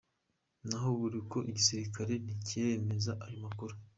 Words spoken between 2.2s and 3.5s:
ntikiremeza ayo